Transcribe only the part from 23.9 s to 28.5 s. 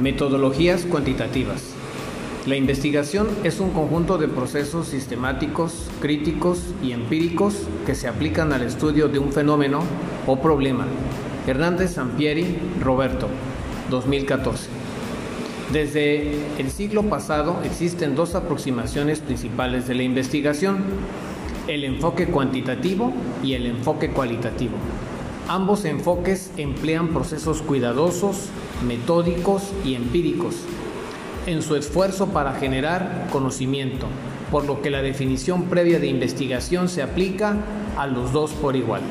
cualitativo. Ambos enfoques emplean procesos cuidadosos,